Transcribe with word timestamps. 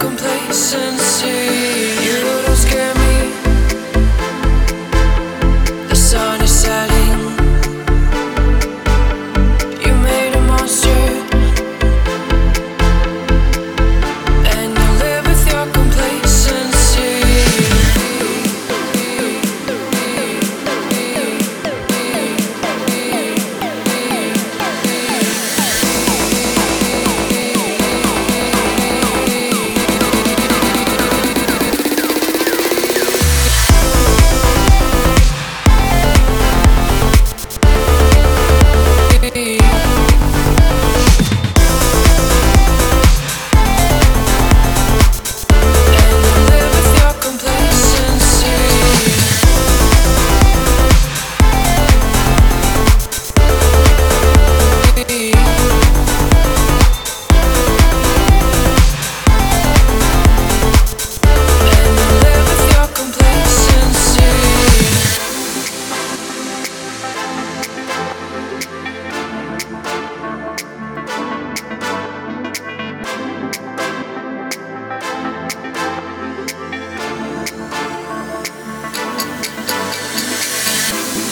complacency. 0.00 1.09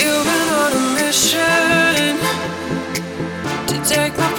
You've 0.00 0.24
been 0.24 0.48
on 0.64 0.72
a 0.72 0.94
mission 0.96 2.16
to 3.68 3.76
take 3.84 4.16
my 4.16 4.29